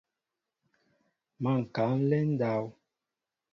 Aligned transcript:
Má 1.41 1.51
ŋkă 1.61 1.81
a 1.91 1.93
nlen 1.99 2.27
ndáw. 2.33 2.63